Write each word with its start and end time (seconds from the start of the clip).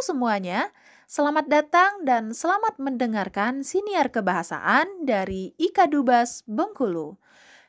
semuanya, 0.00 0.72
selamat 1.04 1.44
datang 1.52 2.08
dan 2.08 2.32
selamat 2.32 2.80
mendengarkan 2.80 3.60
siniar 3.60 4.08
kebahasaan 4.08 5.04
dari 5.04 5.52
Ika 5.60 5.92
Dubas 5.92 6.40
Bengkulu. 6.48 7.20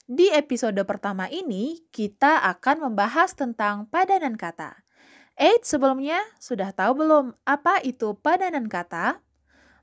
Di 0.07 0.31
episode 0.31 0.79
pertama 0.88 1.28
ini, 1.28 1.83
kita 1.91 2.39
akan 2.55 2.88
membahas 2.88 3.36
tentang 3.36 3.83
padanan 3.91 4.39
kata. 4.39 4.79
Eits, 5.36 5.75
sebelumnya, 5.75 6.23
sudah 6.39 6.71
tahu 6.71 7.03
belum 7.03 7.35
apa 7.44 7.83
itu 7.83 8.15
padanan 8.15 8.71
kata? 8.71 9.19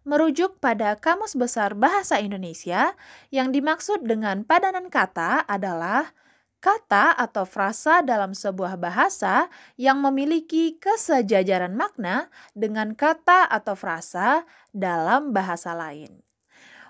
Merujuk 0.09 0.57
pada 0.57 0.97
Kamus 0.97 1.37
Besar 1.37 1.77
Bahasa 1.77 2.17
Indonesia, 2.17 2.97
yang 3.29 3.53
dimaksud 3.53 4.09
dengan 4.09 4.49
padanan 4.49 4.89
kata 4.89 5.45
adalah 5.45 6.17
kata 6.59 7.15
atau 7.15 7.47
frasa 7.47 8.03
dalam 8.03 8.35
sebuah 8.35 8.79
bahasa 8.79 9.47
yang 9.79 10.03
memiliki 10.03 10.79
kesejajaran 10.79 11.75
makna 11.75 12.31
dengan 12.55 12.95
kata 12.99 13.47
atau 13.47 13.79
frasa 13.79 14.43
dalam 14.75 15.31
bahasa 15.31 15.75
lain. 15.75 16.23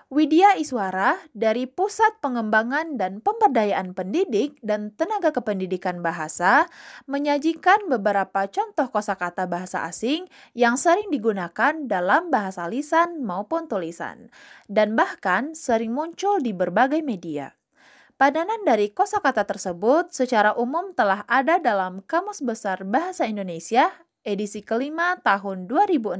Widya 0.09 0.57
Iswara 0.57 1.21
dari 1.37 1.69
Pusat 1.69 2.17
Pengembangan 2.17 2.97
dan 2.97 3.21
Pemberdayaan 3.21 3.93
Pendidik 3.93 4.57
dan 4.65 4.89
Tenaga 4.97 5.29
Kependidikan 5.29 6.01
Bahasa 6.01 6.65
menyajikan 7.05 7.85
beberapa 7.85 8.49
contoh 8.49 8.89
kosakata 8.89 9.45
bahasa 9.45 9.85
asing 9.85 10.25
yang 10.57 10.81
sering 10.81 11.13
digunakan 11.13 11.77
dalam 11.85 12.33
bahasa 12.33 12.65
lisan 12.65 13.21
maupun 13.21 13.69
tulisan 13.69 14.33
dan 14.65 14.97
bahkan 14.97 15.53
sering 15.53 15.93
muncul 15.93 16.41
di 16.41 16.57
berbagai 16.57 17.05
media. 17.05 17.58
Padanan 18.19 18.67
dari 18.67 18.91
kosakata 18.91 19.47
tersebut 19.47 20.11
secara 20.11 20.51
umum 20.59 20.91
telah 20.91 21.23
ada 21.23 21.55
dalam 21.55 22.03
Kamus 22.03 22.43
Besar 22.43 22.83
Bahasa 22.83 23.23
Indonesia 23.23 23.95
edisi 24.27 24.59
kelima 24.59 25.15
tahun 25.23 25.71
2016. 25.71 26.19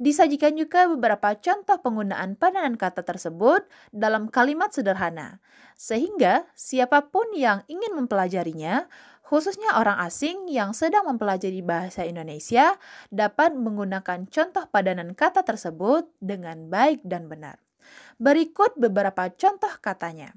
Disajikan 0.00 0.56
juga 0.56 0.88
beberapa 0.88 1.36
contoh 1.36 1.76
penggunaan 1.84 2.40
padanan 2.40 2.80
kata 2.80 3.04
tersebut 3.04 3.68
dalam 3.92 4.32
kalimat 4.32 4.72
sederhana, 4.72 5.44
sehingga 5.76 6.48
siapa 6.56 7.12
pun 7.12 7.36
yang 7.36 7.68
ingin 7.68 7.92
mempelajarinya, 7.92 8.88
khususnya 9.28 9.76
orang 9.76 10.00
asing 10.08 10.48
yang 10.48 10.72
sedang 10.72 11.04
mempelajari 11.04 11.60
bahasa 11.60 12.08
Indonesia, 12.08 12.80
dapat 13.12 13.52
menggunakan 13.52 14.24
contoh 14.24 14.64
padanan 14.72 15.12
kata 15.12 15.44
tersebut 15.44 16.08
dengan 16.16 16.72
baik 16.72 17.04
dan 17.04 17.28
benar. 17.28 17.60
Berikut 18.16 18.72
beberapa 18.80 19.28
contoh 19.36 19.76
katanya. 19.84 20.32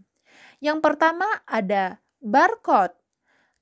Yang 0.61 0.79
pertama 0.85 1.25
ada 1.49 1.97
barcode. 2.21 2.93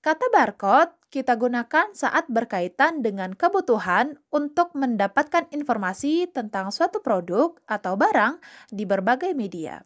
Kata 0.03 0.28
barcode 0.36 1.00
kita 1.09 1.33
gunakan 1.39 1.95
saat 1.95 2.30
berkaitan 2.30 3.02
dengan 3.02 3.33
kebutuhan 3.33 4.19
untuk 4.30 4.75
mendapatkan 4.78 5.47
informasi 5.50 6.30
tentang 6.30 6.70
suatu 6.70 7.02
produk 7.02 7.55
atau 7.66 7.95
barang 7.97 8.38
di 8.70 8.86
berbagai 8.86 9.33
media. 9.33 9.81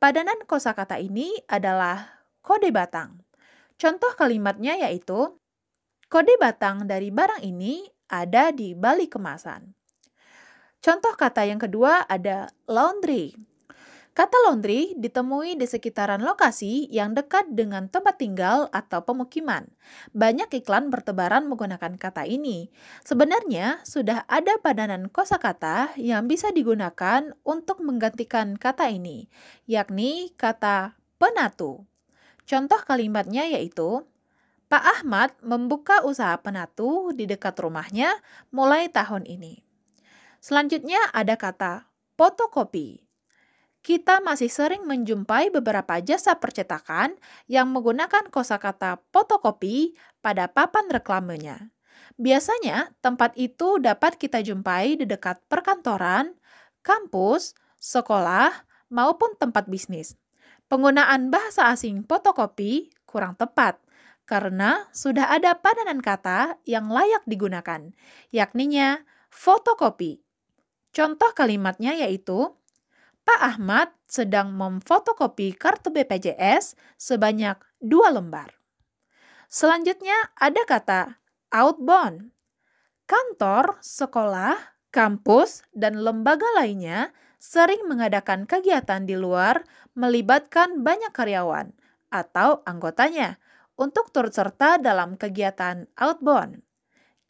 Padanan 0.00 0.38
kosakata 0.48 0.96
ini 1.02 1.34
adalah 1.50 2.24
kode 2.40 2.70
batang. 2.70 3.20
Contoh 3.76 4.14
kalimatnya 4.14 4.78
yaitu 4.88 5.34
kode 6.06 6.34
batang 6.38 6.86
dari 6.86 7.10
barang 7.10 7.42
ini 7.42 7.84
ada 8.06 8.54
di 8.54 8.72
balik 8.72 9.18
kemasan. 9.18 9.74
Contoh 10.82 11.14
kata 11.14 11.42
yang 11.42 11.58
kedua 11.58 12.06
ada 12.06 12.48
laundry. 12.70 13.51
Kata 14.12 14.36
laundry 14.44 14.92
ditemui 15.00 15.56
di 15.56 15.64
sekitaran 15.64 16.20
lokasi 16.20 16.84
yang 16.92 17.16
dekat 17.16 17.48
dengan 17.56 17.88
tempat 17.88 18.20
tinggal 18.20 18.68
atau 18.68 19.00
pemukiman. 19.08 19.64
Banyak 20.12 20.52
iklan 20.52 20.92
bertebaran 20.92 21.48
menggunakan 21.48 21.96
kata 21.96 22.28
ini. 22.28 22.68
Sebenarnya 23.08 23.80
sudah 23.88 24.28
ada 24.28 24.60
padanan 24.60 25.08
kosakata 25.08 25.96
yang 25.96 26.28
bisa 26.28 26.52
digunakan 26.52 27.32
untuk 27.40 27.80
menggantikan 27.80 28.60
kata 28.60 28.92
ini, 28.92 29.32
yakni 29.64 30.36
kata 30.36 30.92
penatu. 31.16 31.88
Contoh 32.44 32.84
kalimatnya 32.84 33.48
yaitu 33.48 34.04
Pak 34.68 34.84
Ahmad 35.00 35.32
membuka 35.40 36.04
usaha 36.04 36.36
penatu 36.36 37.16
di 37.16 37.24
dekat 37.24 37.56
rumahnya 37.56 38.12
mulai 38.52 38.92
tahun 38.92 39.24
ini. 39.24 39.64
Selanjutnya 40.44 41.00
ada 41.16 41.40
kata 41.40 41.88
fotokopi 42.20 43.11
kita 43.82 44.22
masih 44.22 44.46
sering 44.46 44.86
menjumpai 44.86 45.50
beberapa 45.50 45.98
jasa 45.98 46.38
percetakan 46.38 47.18
yang 47.50 47.68
menggunakan 47.74 48.30
kosakata 48.30 49.02
fotokopi 49.10 49.98
pada 50.22 50.46
papan 50.46 50.86
reklamenya. 50.86 51.74
Biasanya, 52.14 52.94
tempat 53.02 53.34
itu 53.34 53.82
dapat 53.82 54.14
kita 54.16 54.38
jumpai 54.40 55.02
di 55.02 55.04
dekat 55.04 55.42
perkantoran, 55.50 56.38
kampus, 56.86 57.58
sekolah, 57.82 58.54
maupun 58.92 59.34
tempat 59.40 59.66
bisnis. 59.66 60.14
Penggunaan 60.70 61.32
bahasa 61.32 61.72
asing 61.72 62.06
fotokopi 62.06 62.92
kurang 63.04 63.34
tepat 63.36 63.80
karena 64.24 64.86
sudah 64.94 65.28
ada 65.28 65.58
padanan 65.58 65.98
kata 65.98 66.56
yang 66.64 66.88
layak 66.88 67.24
digunakan, 67.26 67.92
yakninya 68.30 69.02
fotokopi. 69.28 70.22
Contoh 70.92 71.32
kalimatnya 71.32 71.96
yaitu 71.96 72.52
Pak 73.22 73.40
Ahmad 73.40 73.94
sedang 74.10 74.50
memfotokopi 74.58 75.54
kartu 75.54 75.94
BPJS 75.94 76.74
sebanyak 76.98 77.54
dua 77.78 78.10
lembar. 78.10 78.50
Selanjutnya 79.46 80.16
ada 80.34 80.62
kata 80.66 81.22
outbound. 81.54 82.34
Kantor, 83.06 83.78
sekolah, 83.78 84.56
kampus, 84.90 85.62
dan 85.70 86.02
lembaga 86.02 86.46
lainnya 86.58 87.14
sering 87.38 87.86
mengadakan 87.86 88.46
kegiatan 88.46 89.02
di 89.02 89.14
luar 89.14 89.62
melibatkan 89.98 90.80
banyak 90.82 91.10
karyawan 91.10 91.74
atau 92.10 92.62
anggotanya 92.64 93.38
untuk 93.78 94.10
turut 94.10 94.32
serta 94.34 94.78
dalam 94.78 95.14
kegiatan 95.18 95.86
outbound. 95.98 96.62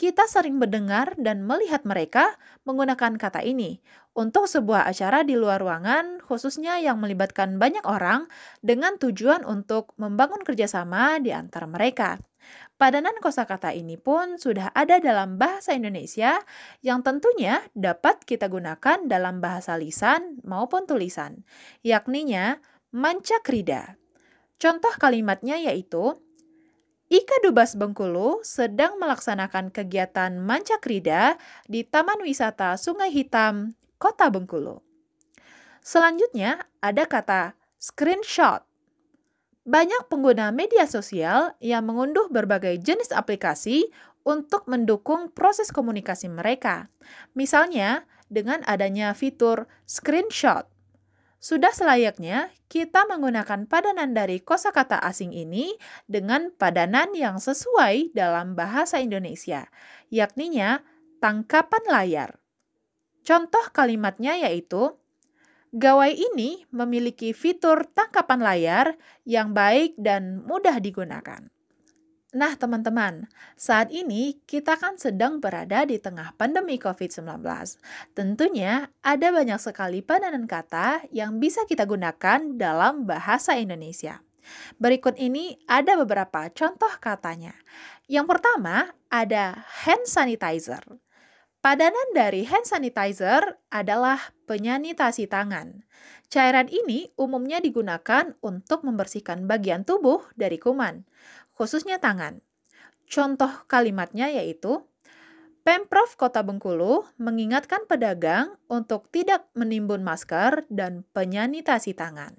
Kita 0.03 0.27
sering 0.27 0.59
mendengar 0.59 1.15
dan 1.15 1.47
melihat 1.47 1.87
mereka 1.87 2.35
menggunakan 2.67 3.15
kata 3.23 3.47
ini 3.47 3.79
untuk 4.19 4.51
sebuah 4.51 4.91
acara 4.91 5.23
di 5.23 5.39
luar 5.39 5.63
ruangan, 5.63 6.19
khususnya 6.27 6.83
yang 6.83 6.99
melibatkan 6.99 7.55
banyak 7.63 7.87
orang, 7.87 8.27
dengan 8.67 8.99
tujuan 8.99 9.47
untuk 9.47 9.95
membangun 10.03 10.43
kerjasama 10.43 11.23
di 11.23 11.31
antara 11.31 11.71
mereka. 11.71 12.19
Padanan 12.75 13.15
kosakata 13.23 13.71
ini 13.71 13.95
pun 13.95 14.43
sudah 14.43 14.75
ada 14.75 14.99
dalam 14.99 15.39
bahasa 15.39 15.71
Indonesia 15.71 16.35
yang 16.83 17.07
tentunya 17.07 17.63
dapat 17.71 18.27
kita 18.27 18.51
gunakan 18.51 19.07
dalam 19.07 19.39
bahasa 19.39 19.79
lisan 19.79 20.43
maupun 20.43 20.83
tulisan, 20.83 21.47
yakninya 21.87 22.59
mancakrida. 22.91 24.03
Contoh 24.59 24.99
kalimatnya 24.99 25.63
yaitu 25.63 26.19
Ika 27.13 27.45
Dubas 27.45 27.77
Bengkulu 27.77 28.41
sedang 28.41 28.97
melaksanakan 28.97 29.69
kegiatan 29.69 30.33
mancakrida 30.33 31.37
di 31.69 31.85
Taman 31.85 32.25
Wisata 32.25 32.81
Sungai 32.81 33.13
Hitam, 33.13 33.77
Kota 34.01 34.33
Bengkulu. 34.33 34.81
Selanjutnya 35.85 36.65
ada 36.81 37.05
kata 37.05 37.53
screenshot. 37.77 38.65
Banyak 39.69 40.09
pengguna 40.09 40.57
media 40.57 40.89
sosial 40.89 41.53
yang 41.61 41.85
mengunduh 41.85 42.33
berbagai 42.33 42.81
jenis 42.81 43.13
aplikasi 43.13 43.93
untuk 44.25 44.65
mendukung 44.65 45.29
proses 45.37 45.69
komunikasi 45.69 46.33
mereka. 46.33 46.89
Misalnya, 47.37 48.09
dengan 48.33 48.65
adanya 48.65 49.13
fitur 49.13 49.69
screenshot 49.85 50.65
sudah 51.43 51.75
selayaknya 51.75 52.55
kita 52.71 53.03
menggunakan 53.11 53.67
padanan 53.67 54.15
dari 54.15 54.39
kosakata 54.39 55.03
asing 55.03 55.35
ini 55.35 55.75
dengan 56.07 56.55
padanan 56.55 57.11
yang 57.19 57.43
sesuai 57.43 58.15
dalam 58.15 58.55
bahasa 58.55 59.03
Indonesia, 59.03 59.67
yakninya 60.07 60.87
tangkapan 61.19 61.83
layar. 61.91 62.31
Contoh 63.27 63.75
kalimatnya 63.75 64.39
yaitu, 64.39 64.95
Gawai 65.73 66.13
ini 66.13 66.69
memiliki 66.69 67.33
fitur 67.33 67.89
tangkapan 67.97 68.45
layar 68.45 68.87
yang 69.25 69.57
baik 69.57 69.97
dan 69.97 70.45
mudah 70.45 70.77
digunakan. 70.85 71.49
Nah, 72.33 72.57
teman-teman, 72.57 73.29
saat 73.61 73.93
ini 73.93 74.41
kita 74.49 74.81
kan 74.81 74.97
sedang 74.97 75.37
berada 75.37 75.85
di 75.85 76.01
tengah 76.01 76.33
pandemi 76.41 76.81
COVID-19. 76.81 77.45
Tentunya 78.17 78.89
ada 79.05 79.29
banyak 79.29 79.61
sekali 79.61 80.01
padanan 80.01 80.49
kata 80.49 81.05
yang 81.13 81.37
bisa 81.37 81.69
kita 81.69 81.85
gunakan 81.85 82.57
dalam 82.57 83.05
bahasa 83.05 83.61
Indonesia. 83.61 84.25
Berikut 84.81 85.21
ini 85.21 85.61
ada 85.69 85.93
beberapa 86.01 86.49
contoh 86.57 86.89
katanya. 87.05 87.53
Yang 88.09 88.27
pertama 88.33 88.97
ada 89.13 89.69
hand 89.85 90.09
sanitizer. 90.09 90.81
Padanan 91.61 92.17
dari 92.17 92.49
hand 92.49 92.65
sanitizer 92.65 93.61
adalah 93.69 94.33
penyanitasi 94.49 95.29
tangan. 95.29 95.85
Cairan 96.33 96.73
ini 96.73 97.13
umumnya 97.21 97.61
digunakan 97.61 98.33
untuk 98.41 98.89
membersihkan 98.89 99.45
bagian 99.45 99.85
tubuh 99.85 100.25
dari 100.33 100.57
kuman 100.57 101.05
khususnya 101.63 102.03
tangan. 102.03 102.43
Contoh 103.07 103.63
kalimatnya 103.71 104.27
yaitu, 104.27 104.83
Pemprov 105.63 106.19
Kota 106.19 106.43
Bengkulu 106.43 107.07
mengingatkan 107.23 107.87
pedagang 107.87 108.59
untuk 108.67 109.07
tidak 109.15 109.47
menimbun 109.55 110.03
masker 110.03 110.67
dan 110.67 111.07
penyanitasi 111.15 111.95
tangan. 111.95 112.35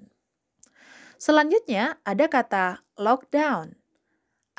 Selanjutnya 1.16 1.96
ada 2.04 2.28
kata 2.28 2.84
lockdown. 3.00 3.72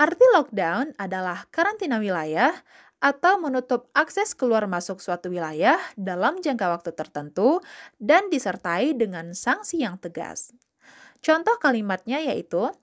Arti 0.02 0.26
lockdown 0.34 0.98
adalah 0.98 1.46
karantina 1.54 2.02
wilayah 2.02 2.58
atau 2.98 3.38
menutup 3.38 3.94
akses 3.94 4.34
keluar 4.34 4.66
masuk 4.66 4.98
suatu 4.98 5.30
wilayah 5.30 5.78
dalam 5.94 6.42
jangka 6.42 6.66
waktu 6.74 6.90
tertentu 6.98 7.62
dan 8.02 8.34
disertai 8.34 8.98
dengan 8.98 9.38
sanksi 9.38 9.86
yang 9.86 10.02
tegas. 10.02 10.58
Contoh 11.22 11.54
kalimatnya 11.62 12.18
yaitu 12.18 12.74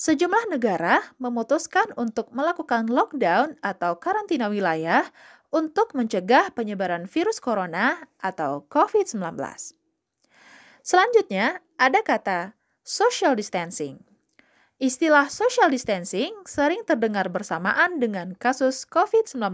Sejumlah 0.00 0.48
negara 0.48 1.12
memutuskan 1.20 1.92
untuk 1.92 2.32
melakukan 2.32 2.88
lockdown 2.88 3.60
atau 3.60 4.00
karantina 4.00 4.48
wilayah 4.48 5.04
untuk 5.52 5.92
mencegah 5.92 6.56
penyebaran 6.56 7.04
virus 7.04 7.36
corona 7.36 8.08
atau 8.16 8.64
COVID-19. 8.72 9.36
Selanjutnya, 10.80 11.60
ada 11.76 12.00
kata 12.00 12.56
social 12.80 13.36
distancing. 13.36 14.00
Istilah 14.80 15.28
social 15.28 15.68
distancing 15.68 16.32
sering 16.48 16.80
terdengar 16.88 17.28
bersamaan 17.28 18.00
dengan 18.00 18.32
kasus 18.40 18.88
COVID-19. 18.88 19.52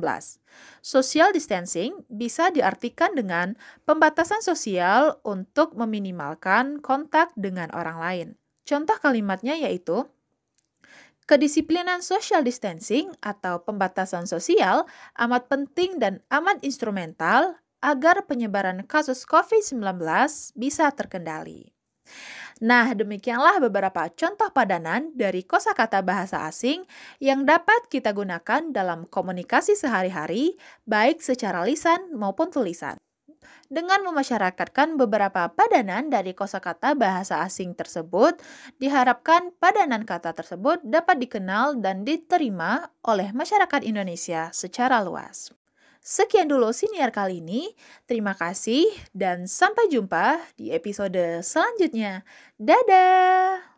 Social 0.78 1.34
distancing 1.34 2.06
bisa 2.06 2.54
diartikan 2.54 3.18
dengan 3.18 3.58
pembatasan 3.82 4.46
sosial 4.46 5.18
untuk 5.26 5.74
meminimalkan 5.74 6.78
kontak 6.78 7.34
dengan 7.34 7.66
orang 7.74 7.98
lain. 7.98 8.28
Contoh 8.62 8.94
kalimatnya 9.02 9.58
yaitu 9.58 10.06
Kedisiplinan 11.26 12.06
social 12.06 12.46
distancing 12.46 13.10
atau 13.18 13.58
pembatasan 13.58 14.30
sosial 14.30 14.86
amat 15.18 15.50
penting 15.50 15.98
dan 15.98 16.22
amat 16.30 16.62
instrumental 16.62 17.58
agar 17.82 18.30
penyebaran 18.30 18.86
kasus 18.86 19.26
COVID-19 19.26 19.98
bisa 20.54 20.86
terkendali. 20.94 21.74
Nah, 22.62 22.94
demikianlah 22.94 23.58
beberapa 23.58 24.06
contoh 24.14 24.54
padanan 24.54 25.10
dari 25.18 25.42
kosakata 25.42 25.98
bahasa 26.06 26.46
asing 26.46 26.86
yang 27.18 27.42
dapat 27.42 27.90
kita 27.90 28.14
gunakan 28.14 28.70
dalam 28.70 29.10
komunikasi 29.10 29.74
sehari-hari, 29.74 30.54
baik 30.86 31.18
secara 31.18 31.66
lisan 31.66 32.14
maupun 32.14 32.54
tulisan 32.54 33.02
dengan 33.68 34.02
memasyarakatkan 34.06 34.96
beberapa 34.96 35.50
padanan 35.52 36.08
dari 36.08 36.32
kosakata 36.32 36.96
bahasa 36.96 37.42
asing 37.44 37.76
tersebut, 37.76 38.38
diharapkan 38.78 39.52
padanan 39.60 40.06
kata 40.06 40.32
tersebut 40.32 40.80
dapat 40.86 41.20
dikenal 41.20 41.78
dan 41.82 42.06
diterima 42.06 42.90
oleh 43.04 43.30
masyarakat 43.30 43.82
Indonesia 43.84 44.50
secara 44.54 45.04
luas. 45.04 45.52
Sekian 46.06 46.46
dulu 46.46 46.70
siniar 46.70 47.10
kali 47.10 47.42
ini. 47.42 47.74
Terima 48.06 48.38
kasih 48.38 48.86
dan 49.10 49.50
sampai 49.50 49.90
jumpa 49.90 50.38
di 50.54 50.70
episode 50.70 51.42
selanjutnya. 51.42 52.22
Dadah! 52.62 53.75